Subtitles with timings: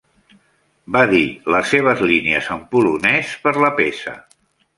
[0.95, 1.19] Va dir
[1.55, 4.17] les seves línies en polonès per la peça.